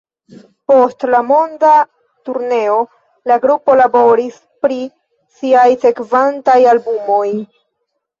Post 0.69 1.03
la 1.15 1.17
monda 1.31 1.73
turneo, 2.29 2.77
la 3.31 3.37
grupo 3.43 3.75
laboris 3.81 4.39
pri 4.65 4.79
siaj 5.41 5.67
sekvantaj 5.85 6.57
albumoj. 6.73 7.29